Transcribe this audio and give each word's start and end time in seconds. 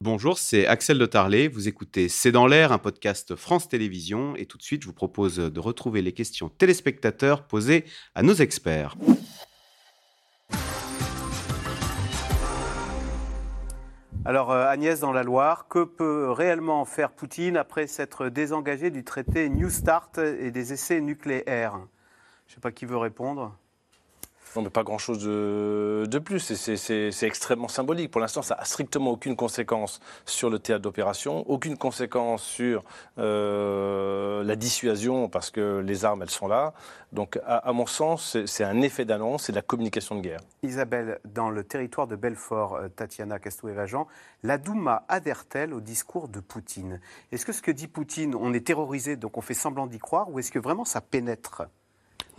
Bonjour, 0.00 0.38
c'est 0.38 0.64
Axel 0.64 0.96
de 0.96 1.06
Tarlet. 1.06 1.48
Vous 1.48 1.66
écoutez 1.66 2.08
C'est 2.08 2.30
dans 2.30 2.46
l'air, 2.46 2.70
un 2.70 2.78
podcast 2.78 3.34
France 3.34 3.68
Télévisions. 3.68 4.36
Et 4.36 4.46
tout 4.46 4.56
de 4.56 4.62
suite, 4.62 4.82
je 4.82 4.86
vous 4.86 4.92
propose 4.92 5.38
de 5.38 5.60
retrouver 5.60 6.02
les 6.02 6.12
questions 6.12 6.48
téléspectateurs 6.48 7.42
posées 7.42 7.84
à 8.14 8.22
nos 8.22 8.34
experts. 8.34 8.94
Alors 14.24 14.52
euh, 14.52 14.68
Agnès 14.68 15.00
dans 15.00 15.12
la 15.12 15.24
Loire, 15.24 15.66
que 15.66 15.82
peut 15.82 16.30
réellement 16.30 16.84
faire 16.84 17.10
Poutine 17.10 17.56
après 17.56 17.88
s'être 17.88 18.28
désengagé 18.28 18.90
du 18.90 19.02
traité 19.02 19.48
New 19.48 19.68
Start 19.68 20.18
et 20.18 20.52
des 20.52 20.72
essais 20.72 21.00
nucléaires? 21.00 21.80
Je 22.46 22.52
ne 22.52 22.54
sais 22.54 22.60
pas 22.60 22.70
qui 22.70 22.86
veut 22.86 22.98
répondre. 22.98 23.56
Non, 24.56 24.62
mais 24.62 24.70
pas 24.70 24.82
grand-chose 24.82 25.22
de, 25.24 26.18
plus. 26.18 26.40
C'est 26.40 27.26
extrêmement 27.26 27.68
symbolique. 27.68 28.10
Pour 28.10 28.20
l'instant, 28.20 28.42
ça 28.42 28.56
n'a 28.56 28.64
strictement 28.64 29.12
aucune 29.12 29.36
conséquence 29.36 30.00
sur 30.26 30.50
le 30.50 30.58
théâtre 30.58 30.82
d'opération, 30.82 31.48
aucune 31.48 31.76
conséquence 31.76 32.42
sur 32.42 32.82
euh, 33.18 34.42
la 34.42 34.56
dissuasion, 34.56 35.28
parce 35.28 35.50
que 35.50 35.78
les 35.78 36.04
armes, 36.04 36.22
elles 36.22 36.30
sont 36.30 36.48
là. 36.48 36.74
Donc, 37.12 37.38
à, 37.46 37.72
mon 37.72 37.86
sens, 37.86 38.36
c'est 38.46 38.64
un 38.64 38.82
effet 38.82 39.04
d'annonce, 39.04 39.44
c'est 39.44 39.52
de 39.52 39.56
la 39.56 39.62
communication 39.62 40.16
de 40.16 40.20
guerre. 40.22 40.40
Isabelle, 40.62 41.20
dans 41.24 41.50
le 41.50 41.64
territoire 41.64 42.06
de 42.06 42.16
Belfort, 42.16 42.74
euh, 42.74 42.88
Tatiana 42.88 43.38
Castoué-Vajan, 43.38 44.06
la 44.42 44.58
Douma 44.58 45.04
adhère-t-elle 45.08 45.72
au 45.72 45.80
discours 45.80 46.28
de 46.28 46.40
Poutine? 46.40 47.00
Est-ce 47.32 47.46
que 47.46 47.52
ce 47.52 47.62
que 47.62 47.70
dit 47.70 47.86
Poutine, 47.86 48.34
on 48.34 48.52
est 48.52 48.66
terrorisé, 48.66 49.16
donc 49.16 49.38
on 49.38 49.40
fait 49.40 49.54
semblant 49.54 49.86
d'y 49.86 49.98
croire, 49.98 50.30
ou 50.30 50.38
est-ce 50.38 50.50
que 50.50 50.58
vraiment 50.58 50.84
ça 50.84 51.00
pénètre? 51.00 51.62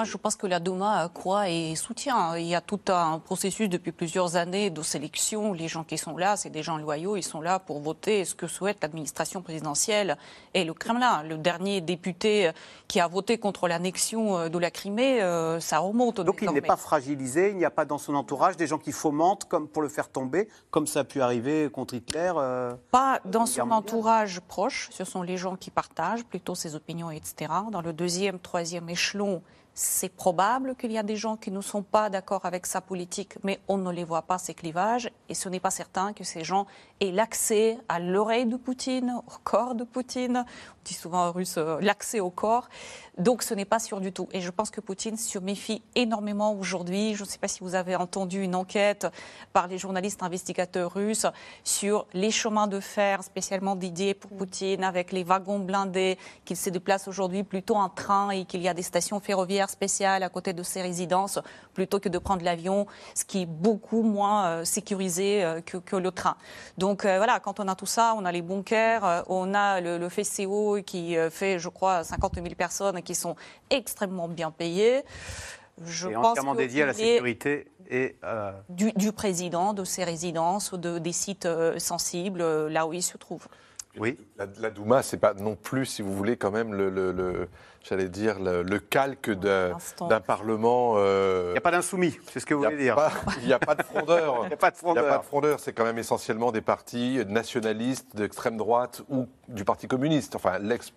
Je 0.03 0.17
pense 0.17 0.35
que 0.35 0.47
la 0.47 0.59
Douma 0.59 1.09
croit 1.13 1.49
et 1.49 1.75
soutient. 1.75 2.35
Il 2.37 2.45
y 2.45 2.55
a 2.55 2.61
tout 2.61 2.79
un 2.87 3.19
processus 3.19 3.69
depuis 3.69 3.91
plusieurs 3.91 4.35
années 4.35 4.69
de 4.69 4.81
sélection. 4.81 5.53
Les 5.53 5.67
gens 5.67 5.83
qui 5.83 5.97
sont 5.97 6.17
là, 6.17 6.37
c'est 6.37 6.49
des 6.49 6.63
gens 6.63 6.77
loyaux. 6.77 7.15
Ils 7.15 7.23
sont 7.23 7.41
là 7.41 7.59
pour 7.59 7.79
voter 7.79 8.25
ce 8.25 8.35
que 8.35 8.47
souhaite 8.47 8.77
l'administration 8.81 9.41
présidentielle 9.41 10.17
et 10.53 10.63
le 10.63 10.73
Kremlin. 10.73 11.23
Le 11.23 11.37
dernier 11.37 11.81
député 11.81 12.51
qui 12.87 12.99
a 12.99 13.07
voté 13.07 13.37
contre 13.37 13.67
l'annexion 13.67 14.37
euh, 14.37 14.49
de 14.49 14.57
la 14.57 14.71
Crimée, 14.71 15.21
euh, 15.21 15.59
ça 15.59 15.79
remonte. 15.79 16.21
Donc 16.21 16.39
il 16.41 16.49
n'est 16.51 16.61
pas 16.61 16.77
fragilisé. 16.77 17.49
Il 17.49 17.57
n'y 17.57 17.65
a 17.65 17.71
pas 17.71 17.85
dans 17.85 17.97
son 17.97 18.15
entourage 18.15 18.57
des 18.57 18.67
gens 18.67 18.77
qui 18.77 18.91
fomentent 18.91 19.45
comme 19.45 19.67
pour 19.67 19.81
le 19.81 19.89
faire 19.89 20.09
tomber, 20.09 20.47
comme 20.71 20.87
ça 20.87 21.01
a 21.01 21.03
pu 21.03 21.21
arriver 21.21 21.69
contre 21.71 21.93
Hitler. 21.93 22.31
Euh, 22.35 22.73
pas 22.91 23.19
dans 23.25 23.45
son 23.45 23.71
entourage 23.71 24.39
proche. 24.41 24.89
Ce 24.91 25.03
sont 25.03 25.21
les 25.21 25.37
gens 25.37 25.55
qui 25.55 25.71
partagent 25.71 26.23
plutôt 26.23 26.55
ses 26.55 26.75
opinions, 26.75 27.11
etc. 27.11 27.51
Dans 27.71 27.81
le 27.81 27.93
deuxième, 27.93 28.39
troisième 28.39 28.89
échelon 28.89 29.41
c'est 29.81 30.09
probable 30.09 30.75
qu'il 30.75 30.91
y 30.91 30.97
a 30.97 31.03
des 31.03 31.15
gens 31.15 31.37
qui 31.37 31.51
ne 31.51 31.61
sont 31.61 31.83
pas 31.83 32.09
d'accord 32.09 32.45
avec 32.45 32.65
sa 32.65 32.81
politique, 32.81 33.35
mais 33.43 33.61
on 33.69 33.77
ne 33.77 33.93
les 33.93 34.03
voit 34.03 34.23
pas, 34.23 34.37
ces 34.37 34.53
clivages, 34.53 35.09
et 35.29 35.33
ce 35.33 35.47
n'est 35.47 35.61
pas 35.61 35.71
certain 35.71 36.11
que 36.11 36.25
ces 36.25 36.43
gens 36.43 36.67
aient 36.99 37.11
l'accès 37.11 37.77
à 37.87 37.97
l'oreille 38.01 38.45
de 38.45 38.57
Poutine, 38.57 39.21
au 39.25 39.39
corps 39.45 39.75
de 39.75 39.85
Poutine, 39.85 40.43
on 40.45 40.83
dit 40.83 40.93
souvent 40.93 41.27
en 41.27 41.31
russe 41.31 41.55
euh, 41.57 41.77
l'accès 41.79 42.19
au 42.19 42.29
corps. 42.29 42.67
Donc 43.17 43.43
ce 43.43 43.53
n'est 43.53 43.65
pas 43.65 43.79
sûr 43.79 44.01
du 44.01 44.11
tout. 44.11 44.27
Et 44.31 44.41
je 44.41 44.49
pense 44.49 44.69
que 44.69 44.81
Poutine 44.81 45.17
se 45.17 45.39
méfie 45.39 45.81
énormément 45.95 46.53
aujourd'hui. 46.53 47.15
Je 47.15 47.23
ne 47.23 47.27
sais 47.27 47.37
pas 47.37 47.47
si 47.47 47.59
vous 47.61 47.75
avez 47.75 47.95
entendu 47.95 48.41
une 48.41 48.55
enquête 48.55 49.07
par 49.53 49.67
les 49.67 49.77
journalistes 49.77 50.23
investigateurs 50.23 50.93
russes 50.93 51.25
sur 51.63 52.05
les 52.13 52.31
chemins 52.31 52.67
de 52.67 52.79
fer 52.79 53.23
spécialement 53.23 53.75
dédiés 53.75 54.13
pour 54.13 54.31
Poutine, 54.31 54.83
avec 54.83 55.11
les 55.11 55.23
wagons 55.23 55.59
blindés, 55.59 56.17
qu'il 56.45 56.57
se 56.57 56.69
déplace 56.69 57.07
aujourd'hui 57.07 57.43
plutôt 57.43 57.75
en 57.75 57.89
train 57.89 58.29
et 58.31 58.45
qu'il 58.45 58.61
y 58.61 58.67
a 58.67 58.73
des 58.73 58.81
stations 58.81 59.19
ferroviaires 59.19 59.68
spéciales 59.69 60.23
à 60.23 60.29
côté 60.29 60.53
de 60.53 60.63
ses 60.63 60.81
résidences 60.81 61.39
plutôt 61.73 61.99
que 61.99 62.09
de 62.09 62.17
prendre 62.17 62.43
l'avion, 62.43 62.87
ce 63.15 63.25
qui 63.25 63.43
est 63.43 63.45
beaucoup 63.45 64.01
moins 64.01 64.47
euh, 64.47 64.65
sécurisé 64.65 65.43
euh, 65.43 65.61
que, 65.61 65.95
le 65.95 66.11
train. 66.11 66.35
Donc 66.77 67.03
voilà, 67.03 67.39
quand 67.39 67.59
on 67.59 67.67
a 67.67 67.75
tout 67.75 67.85
ça, 67.85 68.13
on 68.17 68.25
a 68.25 68.31
les 68.31 68.41
bunkers, 68.41 69.23
on 69.27 69.53
a 69.53 69.81
le, 69.81 69.97
le 69.97 70.09
FCO 70.09 70.79
qui 70.85 71.15
fait, 71.29 71.59
je 71.59 71.69
crois, 71.69 72.03
50 72.03 72.35
000 72.35 72.47
personnes 72.57 73.01
qui 73.01 73.15
sont 73.15 73.35
extrêmement 73.69 74.27
bien 74.27 74.51
payés. 74.51 75.03
Je 75.85 76.09
et 76.09 76.13
pense 76.13 76.27
entièrement 76.27 76.55
dédiés 76.55 76.83
à 76.83 76.87
la 76.87 76.93
sécurité 76.93 77.67
et 77.89 78.15
euh, 78.23 78.51
du, 78.69 79.11
président, 79.11 79.73
de 79.73 79.83
ses 79.83 80.03
résidences, 80.03 80.73
de, 80.73 80.99
des 80.99 81.11
sites 81.11 81.45
euh, 81.45 81.79
sensibles, 81.79 82.41
euh, 82.41 82.69
là 82.69 82.85
où 82.85 82.93
il 82.93 83.01
se 83.01 83.17
trouve. 83.17 83.47
Oui. 83.97 84.17
La, 84.37 84.45
la 84.59 84.69
Douma, 84.69 85.01
c'est 85.01 85.17
pas 85.17 85.33
non 85.33 85.55
plus, 85.55 85.85
si 85.85 86.01
vous 86.01 86.13
voulez, 86.13 86.37
quand 86.37 86.51
même 86.51 86.73
le, 86.73 86.89
le, 86.89 87.47
j'allais 87.83 88.09
dire 88.09 88.39
le, 88.39 88.79
calque 88.79 89.31
d'un 89.31 89.75
parlement. 90.25 90.97
Il 90.97 91.51
n'y 91.51 91.57
a 91.57 91.61
pas 91.61 91.71
d'insoumis, 91.71 92.17
c'est 92.31 92.39
ce 92.39 92.45
que 92.45 92.53
vous 92.53 92.63
voulez 92.63 92.77
dire. 92.77 92.97
Il 93.41 93.47
n'y 93.47 93.53
a 93.53 93.59
pas 93.59 93.75
de 93.75 93.83
frondeur. 93.83 94.41
Il 94.43 94.47
n'y 94.47 94.53
a 94.53 94.57
pas 94.57 94.71
de 94.71 94.77
frondeur. 94.77 95.03
Il 95.03 95.07
n'y 95.07 95.11
a 95.11 95.17
pas 95.17 95.21
de 95.21 95.25
frondeur. 95.27 95.59
C'est 95.59 95.73
quand 95.73 95.85
même 95.85 95.97
essentiellement 95.97 96.51
des 96.51 96.61
partis 96.61 97.23
nationalistes 97.27 98.15
d'extrême 98.15 98.57
droite 98.57 99.01
ou 99.09 99.27
du 99.47 99.65
Parti 99.65 99.87
communiste. 99.87 100.35
Enfin, 100.35 100.59
l'ex 100.59 100.93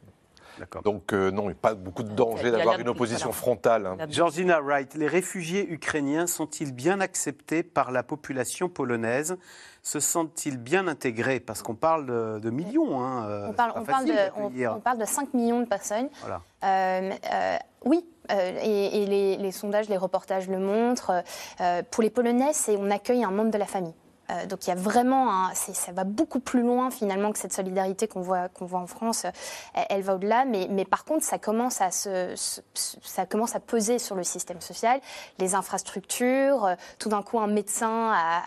donc 0.85 1.13
euh, 1.13 1.31
non, 1.31 1.45
il 1.45 1.47
n'y 1.47 1.53
a 1.53 1.57
pas 1.61 1.75
beaucoup 1.75 2.03
de 2.03 2.11
danger 2.11 2.51
d'avoir 2.51 2.79
une 2.79 2.89
opposition 2.89 3.33
frontale. 3.33 3.87
Hein. 3.87 3.97
Georgina 4.09 4.61
Wright, 4.61 4.95
les 4.95 5.07
réfugiés 5.07 5.71
ukrainiens 5.71 6.27
sont-ils 6.27 6.73
bien 6.73 7.01
acceptés 7.01 7.63
par 7.63 7.91
la 7.91 8.03
population 8.03 8.69
polonaise? 8.69 9.37
Se 9.83 9.99
sentent-ils 9.99 10.59
bien 10.59 10.87
intégrés? 10.87 11.41
Parce 11.41 11.63
qu'on 11.63 11.75
parle 11.75 12.07
de, 12.41 12.51
millions. 12.51 13.01
Hein, 13.01 13.27
euh, 13.29 13.49
on, 13.49 13.53
parle, 13.53 13.73
de, 14.99 15.05
5 15.05 15.35
millions 15.35 15.61
de 15.61 15.67
personnes. 15.67 16.09
Euh, 16.63 17.11
oui, 17.85 18.05
et, 18.31 19.37
les, 19.41 19.53
sondages, 19.53 19.89
les 19.89 19.97
reportages 19.97 20.49
le 20.49 20.59
montrent. 20.59 21.25
pour 21.91 22.03
les 22.03 22.11
Polonais, 22.11 22.53
on 22.79 22.91
accueille 22.91 23.25
un 23.25 23.33
membre 23.33 23.51
de 23.51 23.59
la 23.59 23.67
famille. 23.67 23.95
Euh, 24.33 24.47
donc 24.47 24.67
il 24.67 24.71
y 24.71 24.73
a 24.73 24.77
vraiment, 24.77 25.53
ça 25.55 25.93
va 25.93 26.05
beaucoup 26.05 26.41
plus 26.41 26.63
loin 26.63 26.91
finalement 26.91 27.33
que 27.33 27.39
cette 27.39 27.53
solidarité 27.53 28.09
qu'on 28.09 28.21
voit, 28.21 28.49
qu'on 28.49 28.67
voit 28.67 28.81
en 28.81 28.87
France. 28.87 29.27
Elle, 29.89 30.03
va 30.03 30.15
au-delà, 30.15 30.45
mais, 30.45 30.69
mais, 30.71 30.85
par 30.85 31.05
contre 31.05 31.25
ça 31.25 31.39
commence 31.39 31.81
à 31.81 31.91
se, 31.91 32.35
ça 32.75 33.27
commence 33.27 33.55
à 33.55 33.61
peser 33.61 33.99
sur 33.99 34.15
le 34.15 34.25
système 34.25 34.61
social, 34.61 35.01
les 35.39 35.55
infrastructures. 35.55 36.65
Euh, 36.65 36.75
tout 36.99 37.09
d'un 37.09 37.23
coup, 37.23 37.39
un 37.39 37.47
médecin 37.47 38.13
a, 38.13 38.43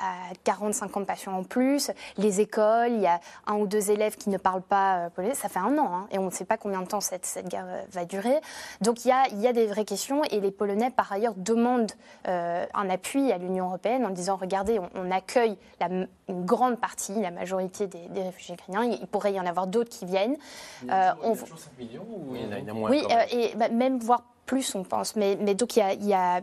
40-50 0.46 1.06
patients 1.06 1.34
en 1.34 1.44
plus, 1.44 1.92
les 2.18 2.42
écoles, 2.42 2.92
il 2.92 3.02
y 3.02 3.08
a 3.08 3.20
un 3.48 3.56
ou 3.56 3.68
deux 3.68 3.92
élèves 3.92 4.16
qui 4.16 4.30
ne 4.30 4.38
parlent 4.38 4.62
pas 4.62 4.98
euh, 4.98 5.10
polonais. 5.10 5.36
Ça 5.36 5.50
fait 5.50 5.60
un 5.60 5.78
an, 5.78 5.92
hein, 5.94 6.08
et 6.12 6.20
on 6.20 6.26
ne 6.26 6.32
sait 6.32 6.46
pas 6.46 6.58
combien 6.58 6.82
de 6.82 6.88
temps 6.88 7.02
cette, 7.02 7.26
cette 7.26 7.48
guerre 7.48 7.66
va 7.92 8.06
durer. 8.06 8.40
Donc 8.82 9.06
il 9.06 9.10
y 9.10 9.12
a, 9.12 9.28
y 9.30 9.48
a 9.48 9.54
des 9.54 9.68
vraies 9.68 9.86
questions, 9.86 10.24
et 10.26 10.40
les 10.40 10.52
Polonais 10.52 10.90
par 10.90 11.12
ailleurs 11.12 11.34
demandent 11.36 11.92
un 12.26 12.90
appui 12.90 13.32
à 13.32 13.38
l'Union 13.38 13.68
européenne 13.68 14.06
en 14.06 14.10
disant 14.10 14.38
regardez, 14.38 14.80
on 14.96 15.12
accueille 15.12 15.58
une 15.82 16.46
grande 16.46 16.80
partie, 16.80 17.14
la 17.20 17.32
majorité 17.32 17.88
des, 17.88 18.22
réfugiés 18.22 18.56
ukrainiens. 18.56 18.84
Il, 18.84 19.08
pourrait 19.08 19.34
y 19.34 19.40
en 19.40 19.46
avoir 19.46 19.68
d'autres 19.68 19.90
qui 19.90 20.06
viennent. 20.06 20.36
Il 20.82 20.88
y 20.88 20.92
a 20.92 21.16
euh, 21.24 21.36
toujours 21.36 21.58
5 21.58 21.78
millions 21.78 22.06
ou 22.10 22.36
il 22.36 22.42
y 22.42 22.46
en 22.46 22.68
a, 22.68 22.74
moins 22.74 22.90
Oui, 22.90 23.04
euh, 23.10 23.24
et 23.32 23.56
bah, 23.56 23.70
même 23.70 24.00
voire 24.00 24.24
plus, 24.46 24.76
on 24.76 24.84
pense. 24.84 25.16
Mais, 25.16 25.38
mais 25.42 25.56
donc, 25.56 25.76
il 25.76 26.06
y, 26.06 26.14
a, 26.14 26.42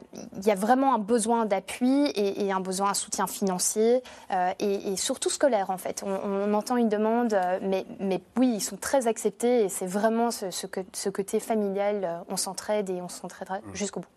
vraiment 0.56 0.94
un 0.94 0.98
besoin 0.98 1.46
d'appui 1.46 2.10
et, 2.16 2.50
un 2.50 2.60
besoin 2.60 2.90
de 2.90 2.96
soutien 2.96 3.28
financier 3.28 4.02
euh, 4.32 4.52
et, 4.58 4.96
surtout 4.96 5.30
scolaire, 5.30 5.70
en 5.70 5.78
fait. 5.78 6.02
On, 6.04 6.52
entend 6.52 6.76
une 6.76 6.88
demande, 6.88 7.38
mais, 7.62 7.86
mais, 8.00 8.20
oui, 8.36 8.54
ils 8.56 8.60
sont 8.60 8.76
très 8.76 9.06
acceptés 9.06 9.64
et 9.64 9.68
c'est 9.68 9.86
vraiment 9.86 10.30
ce, 10.32 10.50
ce, 10.50 10.66
que, 10.66 10.80
ce 10.92 11.10
côté 11.10 11.38
familial. 11.38 12.24
On 12.28 12.36
s'entraide 12.36 12.90
et 12.90 13.00
on 13.00 13.08
s'entraidera 13.08 13.58
mmh. 13.58 13.74
jusqu'au 13.74 14.00
bout. 14.00 14.08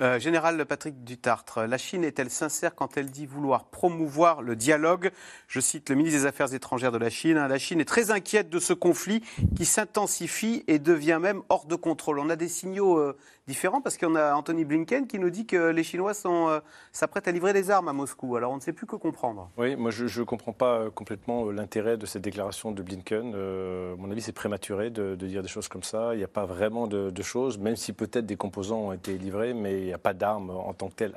Euh, 0.00 0.18
Général 0.18 0.66
Patrick 0.66 1.04
Dutartre, 1.04 1.60
la 1.68 1.78
Chine 1.78 2.02
est-elle 2.02 2.28
sincère 2.28 2.74
quand 2.74 2.96
elle 2.96 3.12
dit 3.12 3.26
vouloir 3.26 3.66
promouvoir 3.66 4.42
le 4.42 4.56
dialogue? 4.56 5.12
Je 5.46 5.60
cite 5.60 5.88
le 5.88 5.94
ministre 5.94 6.18
des 6.18 6.26
Affaires 6.26 6.52
étrangères 6.52 6.90
de 6.90 6.98
la 6.98 7.10
Chine. 7.10 7.38
Hein, 7.38 7.46
la 7.46 7.60
Chine 7.60 7.80
est 7.80 7.84
très 7.84 8.10
inquiète 8.10 8.50
de 8.50 8.58
ce 8.58 8.72
conflit 8.72 9.22
qui 9.54 9.64
s'intensifie 9.64 10.64
et 10.66 10.80
devient 10.80 11.20
même 11.22 11.42
hors 11.48 11.66
de 11.66 11.76
contrôle. 11.76 12.18
On 12.18 12.28
a 12.28 12.34
des 12.34 12.48
signaux 12.48 12.98
euh, 12.98 13.16
différents 13.46 13.80
parce 13.80 13.96
qu'on 13.96 14.16
a 14.16 14.34
Anthony 14.34 14.64
Blinken 14.64 15.06
qui 15.06 15.20
nous 15.20 15.30
dit 15.30 15.46
que 15.46 15.70
les 15.70 15.84
Chinois 15.84 16.14
euh, 16.26 16.60
s'apprêtent 16.90 17.28
à 17.28 17.32
livrer 17.32 17.52
des 17.52 17.70
armes 17.70 17.86
à 17.86 17.92
Moscou. 17.92 18.34
Alors 18.34 18.50
on 18.50 18.56
ne 18.56 18.60
sait 18.60 18.72
plus 18.72 18.88
que 18.88 18.96
comprendre. 18.96 19.48
Oui, 19.56 19.76
moi 19.76 19.92
je 19.92 20.06
ne 20.06 20.24
comprends 20.24 20.52
pas 20.52 20.90
complètement 20.90 21.52
l'intérêt 21.52 21.96
de 21.98 22.06
cette 22.06 22.22
déclaration 22.22 22.72
de 22.72 22.82
Blinken. 22.82 23.32
à 23.32 23.96
mon 23.96 24.10
avis, 24.10 24.22
c'est 24.22 24.32
prématuré 24.32 24.90
de, 24.90 25.14
dire 25.14 25.42
des 25.42 25.48
choses 25.48 25.68
comme 25.68 25.84
ça. 25.84 26.14
Il 26.14 26.18
n'y 26.18 26.24
a 26.24 26.28
pas 26.28 26.46
vraiment 26.46 26.88
de, 26.88 27.10
de 27.10 27.22
choses, 27.22 27.58
même 27.58 27.76
si 27.76 27.92
peut-être 27.92 28.26
des 28.26 28.36
composants 28.36 28.88
ont 28.88 28.92
été 28.92 29.16
livrés, 29.18 29.54
mais 29.54 29.83
il 29.84 29.88
n'y 29.88 29.94
a 29.94 29.98
pas 29.98 30.14
d'armes 30.14 30.50
en 30.50 30.72
tant 30.72 30.88
que 30.88 30.94
telles 30.94 31.14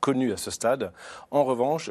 connues 0.00 0.32
à 0.32 0.36
ce 0.36 0.50
stade. 0.50 0.92
En 1.30 1.44
revanche, 1.44 1.90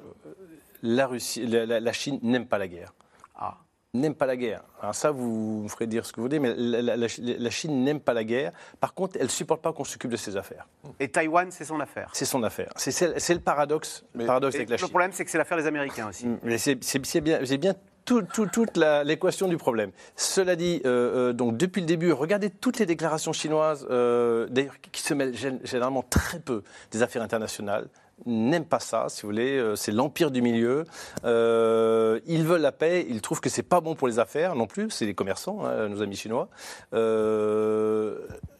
la, 0.83 1.07
Russie, 1.07 1.45
la, 1.45 1.93
Chine 1.93 2.19
n'aime 2.21 2.45
pas 2.45 2.57
la 2.57 2.67
guerre. 2.67 2.93
Ah. 3.35 3.57
N'aime 3.93 4.15
pas 4.15 4.25
la 4.25 4.37
guerre. 4.37 4.63
Alors 4.81 4.95
ça, 4.95 5.11
vous 5.11 5.63
me 5.63 5.67
ferez 5.67 5.85
dire 5.85 6.05
ce 6.05 6.13
que 6.13 6.21
vous 6.21 6.27
voulez, 6.27 6.39
mais 6.39 6.53
la, 6.55 7.49
Chine 7.49 7.83
n'aime 7.83 7.99
pas 7.99 8.13
la 8.13 8.23
guerre. 8.23 8.53
Par 8.79 8.93
contre, 8.93 9.17
elle 9.17 9.25
ne 9.25 9.29
supporte 9.29 9.61
pas 9.61 9.73
qu'on 9.73 9.83
s'occupe 9.83 10.11
de 10.11 10.17
ses 10.17 10.37
affaires. 10.37 10.67
Et 10.99 11.09
Taïwan, 11.09 11.51
c'est 11.51 11.65
son 11.65 11.79
affaire. 11.79 12.09
C'est 12.13 12.25
son 12.25 12.41
affaire. 12.43 12.71
C'est 12.77 13.33
le 13.33 13.39
paradoxe, 13.39 14.05
paradoxe 14.25 14.55
avec 14.55 14.69
la 14.69 14.77
Chine. 14.77 14.87
Le 14.87 14.89
problème, 14.89 15.11
c'est 15.11 15.25
que 15.25 15.31
c'est 15.31 15.37
l'affaire 15.37 15.57
des 15.57 15.67
Américains 15.67 16.07
aussi. 16.07 16.27
Mais 16.43 16.57
c'est 16.57 17.19
bien, 17.19 17.39
bien 17.41 17.75
toute 18.11 18.77
l'équation 18.77 19.47
du 19.47 19.57
problème. 19.57 19.91
Cela 20.15 20.55
dit, 20.55 20.81
euh, 20.85 21.29
euh, 21.29 21.33
donc 21.33 21.57
depuis 21.57 21.81
le 21.81 21.87
début, 21.87 22.11
regardez 22.11 22.49
toutes 22.49 22.79
les 22.79 22.85
déclarations 22.85 23.33
chinoises, 23.33 23.87
euh, 23.89 24.47
d'ailleurs 24.49 24.75
qui 24.91 25.01
se 25.01 25.13
mêlent 25.13 25.35
généralement 25.63 26.03
très 26.03 26.39
peu 26.39 26.63
des 26.91 27.01
affaires 27.03 27.21
internationales, 27.21 27.87
n'aiment 28.25 28.65
pas 28.65 28.79
ça, 28.79 29.07
si 29.09 29.23
vous 29.23 29.29
voulez. 29.29 29.57
Euh, 29.57 29.75
c'est 29.75 29.91
l'empire 29.91 30.29
du 30.29 30.41
milieu. 30.41 30.85
Ils 31.23 32.43
veulent 32.43 32.61
la 32.61 32.71
paix. 32.71 33.05
Ils 33.09 33.21
trouvent 33.21 33.41
que 33.41 33.49
c'est 33.49 33.63
pas 33.63 33.81
bon 33.81 33.95
pour 33.95 34.07
les 34.07 34.19
affaires 34.19 34.55
non 34.55 34.67
plus. 34.67 34.91
C'est 34.91 35.05
les 35.05 35.15
commerçants, 35.15 35.65
hein, 35.65 35.87
nos 35.89 36.01
amis 36.03 36.15
chinois. 36.15 36.49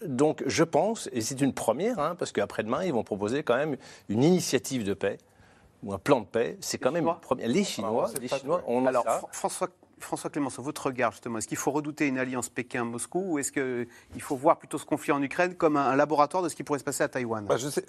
Donc, 0.04 0.44
je 0.48 0.64
pense, 0.64 1.10
et 1.14 1.22
c'est 1.22 1.42
une 1.42 1.54
première, 1.54 2.00
hein, 2.00 2.16
parce 2.18 2.32
qu'après-demain, 2.32 2.84
ils 2.86 2.94
vont 2.94 3.04
proposer 3.04 3.44
quand 3.44 3.56
même 3.56 3.78
une 4.10 4.24
initiative 4.24 4.84
de 4.84 4.94
paix 4.96 5.20
ou 5.84 5.94
un 5.94 5.98
plan 5.98 6.22
de 6.22 6.26
paix. 6.26 6.58
C'est 6.62 6.78
quand 6.78 6.92
même 6.92 7.08
une 7.08 7.20
première. 7.20 7.48
Les 7.48 7.64
Chinois, 7.64 8.10
les 8.20 8.28
Chinois, 8.28 8.64
on 8.68 8.86
Alors, 8.86 9.06
François 9.32 9.70
François 10.04 10.30
Clémenceau, 10.30 10.62
votre 10.62 10.88
regard 10.88 11.12
justement, 11.12 11.38
est-ce 11.38 11.48
qu'il 11.48 11.58
faut 11.58 11.72
redouter 11.72 12.08
une 12.08 12.18
alliance 12.18 12.50
Pékin-Moscou 12.50 13.34
ou 13.34 13.40
est-ce 13.40 13.52
qu'il 13.52 14.22
faut 14.22 14.36
voir 14.36 14.58
plutôt 14.58 14.78
ce 14.78 14.86
conflit 14.86 15.12
en 15.12 15.22
Ukraine 15.22 15.56
comme 15.56 15.78
un, 15.78 15.96
laboratoire 15.96 16.44
de 16.44 16.50
ce 16.50 16.56
qui 16.56 16.64
pourrait 16.64 16.80
se 16.80 16.84
passer 16.84 17.04
à 17.04 17.08
Taïwan? 17.08 17.46
Bah, 17.46 17.58
je 17.58 17.70
sais, 17.70 17.86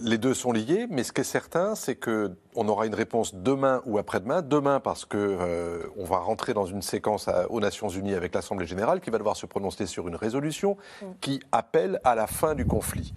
Les 0.00 0.18
deux 0.18 0.34
sont 0.34 0.52
liés, 0.52 0.86
mais 0.90 1.02
ce 1.02 1.12
qui 1.12 1.22
est 1.22 1.24
certain, 1.24 1.74
c'est 1.74 1.96
qu'on 1.96 2.68
aura 2.68 2.86
une 2.86 2.94
réponse 2.94 3.34
demain 3.34 3.82
ou 3.86 3.98
après-demain. 3.98 4.42
Demain 4.42 4.80
parce 4.80 5.04
qu'on 5.04 5.18
euh, 5.18 5.84
va 5.96 6.18
rentrer 6.18 6.54
dans 6.54 6.66
une 6.66 6.82
séquence 6.82 7.28
aux 7.50 7.60
Nations 7.60 7.88
Unies 7.88 8.14
avec 8.14 8.34
l'Assemblée 8.34 8.66
générale 8.66 9.00
qui 9.00 9.10
va 9.10 9.18
devoir 9.18 9.36
se 9.36 9.46
prononcer 9.46 9.86
sur 9.86 10.08
une 10.08 10.16
résolution 10.16 10.76
mm. 11.02 11.06
qui 11.20 11.40
appelle 11.52 12.00
à 12.04 12.14
la 12.14 12.26
fin 12.26 12.54
du 12.54 12.66
conflit. 12.66 13.14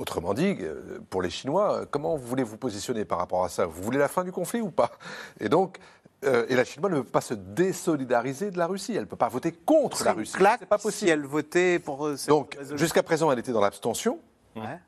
Autrement 0.00 0.32
dit, 0.32 0.56
euh, 0.62 0.98
pour 1.10 1.20
les 1.20 1.28
Chinois, 1.28 1.84
comment 1.90 2.16
vous 2.16 2.26
voulez 2.26 2.42
vous 2.42 2.56
positionner 2.56 3.04
par 3.04 3.18
rapport 3.18 3.44
à 3.44 3.50
ça? 3.50 3.66
Vous 3.66 3.82
voulez 3.82 3.98
la 3.98 4.08
fin 4.08 4.24
du 4.24 4.32
conflit 4.32 4.62
ou 4.62 4.70
pas? 4.70 4.92
Et 5.40 5.50
donc, 5.50 5.78
euh, 6.24 6.46
et 6.48 6.56
la 6.56 6.64
Chine 6.64 6.82
ne 6.82 6.88
peut 6.88 7.04
pas 7.04 7.20
se 7.20 7.34
désolidariser 7.34 8.50
de 8.50 8.56
la 8.56 8.66
Russie. 8.66 8.94
Elle 8.94 9.02
ne 9.02 9.04
peut 9.04 9.16
pas 9.16 9.28
voter 9.28 9.52
contre 9.52 10.02
la 10.04 10.14
Russie. 10.14 10.32
C'est 10.38 10.66
pas 10.66 10.78
possible. 10.78 10.92
Si 10.92 11.08
elle 11.10 11.26
votait 11.26 11.78
pour. 11.78 12.06
Euh, 12.06 12.16
Donc, 12.28 12.56
jusqu'à 12.76 13.02
présent, 13.02 13.30
elle 13.30 13.40
était 13.40 13.52
dans 13.52 13.60
l'abstention. 13.60 14.18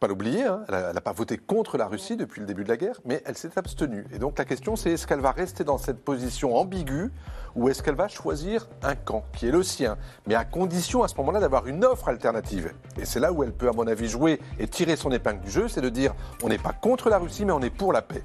Pas 0.01 0.09
l'oublier, 0.09 0.45
hein. 0.45 0.65
elle 0.69 0.95
n'a 0.95 1.01
pas 1.01 1.13
voté 1.13 1.39
contre 1.39 1.79
la 1.79 1.87
Russie 1.87 2.17
depuis 2.17 2.41
le 2.41 2.47
début 2.47 2.65
de 2.65 2.69
la 2.69 2.77
guerre, 2.77 3.01
mais 3.05 3.23
elle 3.25 3.37
s'est 3.37 3.57
abstenue. 3.57 4.07
Et 4.13 4.19
donc 4.19 4.39
la 4.39 4.45
question, 4.45 4.75
c'est 4.77 4.91
est-ce 4.91 5.07
qu'elle 5.07 5.21
va 5.21 5.31
rester 5.31 5.63
dans 5.63 5.79
cette 5.79 6.05
position 6.05 6.57
ambiguë 6.57 7.11
ou 7.55 7.69
est-ce 7.69 7.83
qu'elle 7.83 7.95
va 7.95 8.09
choisir 8.09 8.69
un 8.83 8.95
camp 8.95 9.25
qui 9.35 9.47
est 9.47 9.53
le 9.53 9.63
sien, 9.63 9.97
mais 10.27 10.35
à 10.35 10.45
condition 10.45 11.03
à 11.03 11.09
ce 11.09 11.15
moment-là 11.17 11.41
d'avoir 11.41 11.67
une 11.67 11.85
offre 11.85 12.09
alternative. 12.09 12.73
Et 12.99 13.05
c'est 13.05 13.21
là 13.21 13.33
où 13.33 13.45
elle 13.45 13.53
peut, 13.53 13.69
à 13.69 13.73
mon 13.73 13.87
avis, 13.87 14.09
jouer 14.09 14.41
et 14.59 14.67
tirer 14.67 14.97
son 14.97 15.13
épingle 15.13 15.41
du 15.41 15.51
jeu, 15.51 15.69
c'est 15.69 15.81
de 15.81 15.91
dire 15.91 16.15
on 16.43 16.49
n'est 16.49 16.59
pas 16.59 16.73
contre 16.73 17.09
la 17.11 17.19
Russie, 17.19 17.45
mais 17.45 17.53
on 17.53 17.61
est 17.61 17.71
pour 17.71 17.93
la 17.93 18.03
paix. 18.03 18.23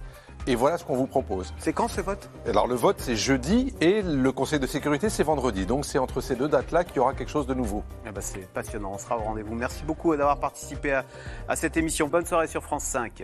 Et 0.50 0.56
voilà 0.56 0.78
ce 0.78 0.86
qu'on 0.86 0.96
vous 0.96 1.08
propose. 1.08 1.54
C'est 1.58 1.74
quand 1.74 1.90
ce 1.90 2.00
vote? 2.00 2.30
Alors 2.48 2.68
le 2.68 2.76
vote 2.76 2.96
c'est 3.00 3.18
jeudi 3.18 3.74
et 3.82 4.02
le 4.02 4.32
Conseil 4.32 4.60
de 4.60 4.68
sécurité 4.68 5.10
c'est 5.10 5.24
vendredi. 5.24 5.66
Donc 5.66 5.84
c'est 5.84 5.98
entre 6.00 6.22
ces 6.22 6.36
deux 6.36 6.48
dates-là 6.48 6.86
qu'il 6.86 6.96
y 6.96 7.00
aura 7.00 7.14
quelque 7.14 7.30
chose 7.30 7.48
de 7.48 7.54
nouveau. 7.54 7.84
Eh 8.06 8.12
ben, 8.12 8.22
c'est 8.22 8.48
passionnant, 8.54 8.92
on 8.94 8.98
sera 8.98 9.18
au 9.18 9.22
rendez-vous. 9.22 9.56
Merci 9.56 9.84
beaucoup 9.84 10.16
d'avoir 10.16 10.40
participé 10.40 10.94
à, 10.94 11.06
à 11.50 11.56
cette 11.58 11.76
émission. 11.76 12.08
Bonne 12.08 12.26
soirée 12.26 12.48
sur 12.48 12.64
France 12.64 12.84
5. 12.84 13.24